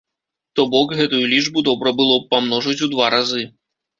[0.59, 3.43] То бок, гэтую лічбу добра было б памножыць у два разы.